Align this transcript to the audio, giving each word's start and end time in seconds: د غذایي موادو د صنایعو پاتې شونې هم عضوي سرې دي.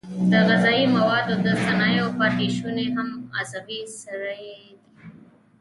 د 0.31 0.33
غذایي 0.47 0.85
موادو 0.97 1.33
د 1.45 1.47
صنایعو 1.65 2.15
پاتې 2.19 2.47
شونې 2.57 2.85
هم 2.95 3.07
عضوي 3.37 3.81
سرې 4.01 4.43
دي. 4.59 4.71